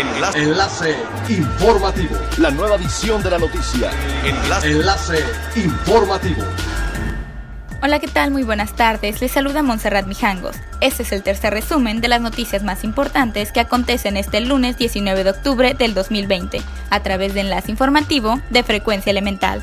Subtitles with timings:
[0.00, 0.42] Enlace.
[0.42, 0.96] Enlace
[1.28, 2.16] informativo.
[2.38, 3.90] La nueva edición de la noticia.
[4.24, 4.70] Enlace.
[4.70, 5.24] Enlace
[5.56, 6.42] informativo.
[7.82, 8.30] Hola, ¿qué tal?
[8.30, 9.20] Muy buenas tardes.
[9.20, 10.56] Les saluda Montserrat Mijangos.
[10.80, 15.22] Este es el tercer resumen de las noticias más importantes que acontecen este lunes 19
[15.22, 19.62] de octubre del 2020, a través de Enlace Informativo de Frecuencia Elemental.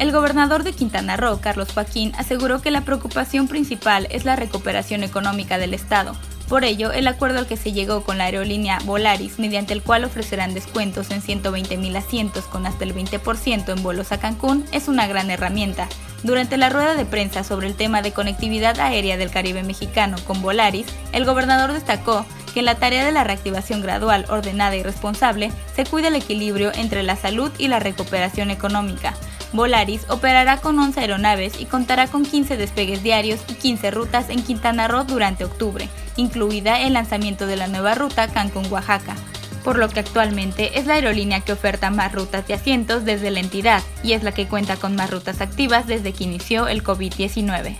[0.00, 5.04] El gobernador de Quintana Roo, Carlos Joaquín, aseguró que la preocupación principal es la recuperación
[5.04, 6.16] económica del Estado,
[6.48, 10.04] por ello, el acuerdo al que se llegó con la aerolínea Volaris, mediante el cual
[10.04, 14.88] ofrecerán descuentos en 120 mil asientos con hasta el 20% en vuelos a Cancún, es
[14.88, 15.88] una gran herramienta.
[16.22, 20.40] Durante la rueda de prensa sobre el tema de conectividad aérea del Caribe mexicano con
[20.42, 25.50] Volaris, el gobernador destacó que en la tarea de la reactivación gradual, ordenada y responsable
[25.74, 29.14] se cuida el equilibrio entre la salud y la recuperación económica.
[29.54, 34.42] Volaris operará con 11 aeronaves y contará con 15 despegues diarios y 15 rutas en
[34.42, 39.16] Quintana Roo durante octubre incluida el lanzamiento de la nueva ruta Cancún-Oaxaca,
[39.62, 43.40] por lo que actualmente es la aerolínea que oferta más rutas de asientos desde la
[43.40, 47.76] entidad y es la que cuenta con más rutas activas desde que inició el COVID-19.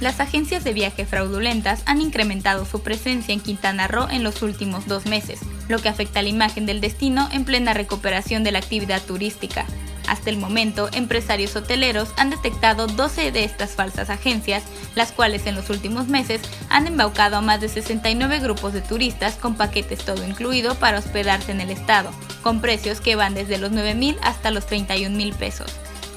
[0.00, 4.86] Las agencias de viaje fraudulentas han incrementado su presencia en Quintana Roo en los últimos
[4.86, 8.60] dos meses, lo que afecta a la imagen del destino en plena recuperación de la
[8.60, 9.66] actividad turística,
[10.08, 15.54] hasta el momento, empresarios hoteleros han detectado 12 de estas falsas agencias, las cuales en
[15.54, 20.26] los últimos meses han embaucado a más de 69 grupos de turistas con paquetes todo
[20.26, 22.10] incluido para hospedarse en el estado,
[22.42, 25.70] con precios que van desde los 9 mil hasta los 31 mil pesos.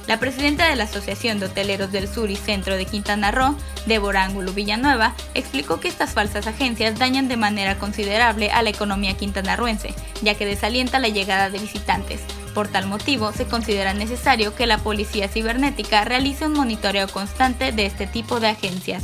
[0.08, 3.56] La presidenta de la Asociación de Hoteleros del Sur y Centro de Quintana Roo,
[3.86, 9.16] Débora Ángulo Villanueva, explicó que estas falsas agencias dañan de manera considerable a la economía
[9.16, 12.22] quintanarruense, ya que desalienta la llegada de visitantes.
[12.54, 17.86] Por tal motivo, se considera necesario que la Policía Cibernética realice un monitoreo constante de
[17.86, 19.04] este tipo de agencias.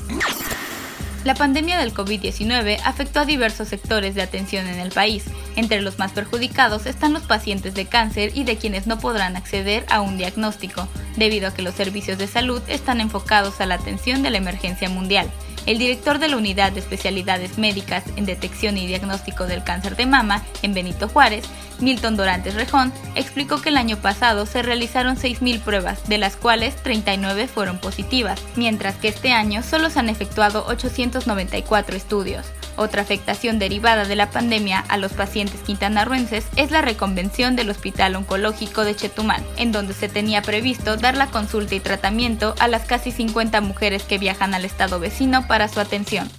[1.23, 5.25] La pandemia del COVID-19 afectó a diversos sectores de atención en el país.
[5.55, 9.85] Entre los más perjudicados están los pacientes de cáncer y de quienes no podrán acceder
[9.89, 14.23] a un diagnóstico, debido a que los servicios de salud están enfocados a la atención
[14.23, 15.29] de la emergencia mundial.
[15.67, 20.05] El director de la Unidad de Especialidades Médicas en Detección y Diagnóstico del Cáncer de
[20.05, 21.43] Mama en Benito Juárez,
[21.81, 26.77] Milton Dorantes Rejón, explicó que el año pasado se realizaron 6.000 pruebas, de las cuales
[26.77, 32.45] 39 fueron positivas, mientras que este año solo se han efectuado 894 estudios.
[32.77, 38.15] Otra afectación derivada de la pandemia a los pacientes quintanarruenses es la reconvención del Hospital
[38.15, 42.85] Oncológico de Chetumal, en donde se tenía previsto dar la consulta y tratamiento a las
[42.85, 46.29] casi 50 mujeres que viajan al estado vecino para su atención.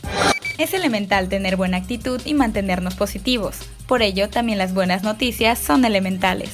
[0.59, 3.59] Es elemental tener buena actitud y mantenernos positivos.
[3.89, 6.51] Por ello, también las buenas noticias son elementales.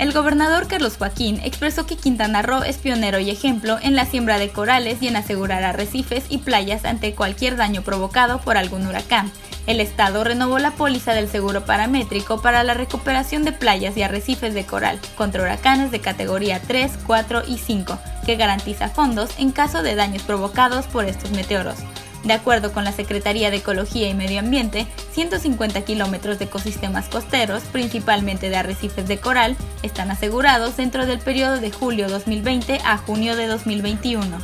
[0.00, 4.38] El gobernador Carlos Joaquín expresó que Quintana Roo es pionero y ejemplo en la siembra
[4.38, 9.30] de corales y en asegurar arrecifes y playas ante cualquier daño provocado por algún huracán.
[9.66, 14.54] El Estado renovó la póliza del seguro paramétrico para la recuperación de playas y arrecifes
[14.54, 19.82] de coral contra huracanes de categoría 3, 4 y 5, que garantiza fondos en caso
[19.82, 21.76] de daños provocados por estos meteoros.
[22.24, 27.62] De acuerdo con la Secretaría de Ecología y Medio Ambiente, 150 kilómetros de ecosistemas costeros,
[27.72, 33.36] principalmente de arrecifes de coral, están asegurados dentro del periodo de julio 2020 a junio
[33.36, 34.38] de 2021.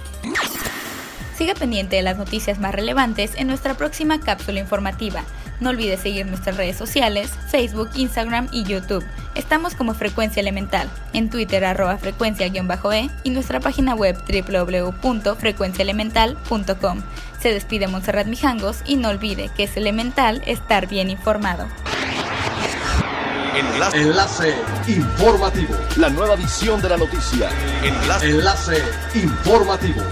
[1.36, 5.22] Siga pendiente de las noticias más relevantes en nuestra próxima cápsula informativa.
[5.60, 9.04] No olvide seguir nuestras redes sociales, Facebook, Instagram y YouTube.
[9.34, 12.50] Estamos como Frecuencia Elemental, en Twitter arroba frecuencia-e
[13.22, 17.02] y nuestra página web www.frecuenciaelemental.com.
[17.40, 21.66] Se despide Montserrat Mijangos y no olvide que es elemental estar bien informado.
[23.56, 24.02] Enlace.
[24.02, 24.54] Enlace
[24.88, 25.74] informativo.
[25.96, 27.48] La nueva edición de la noticia.
[27.82, 28.30] Enlace.
[28.30, 28.82] Enlace
[29.14, 30.02] informativo.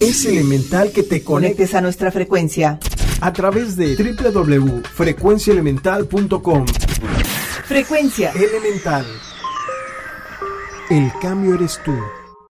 [0.00, 2.78] Es elemental que te conectes a nuestra frecuencia
[3.20, 6.66] a través de www.frecuenciaelemental.com.
[7.64, 9.06] Frecuencia Elemental.
[10.90, 11.96] El cambio eres tú.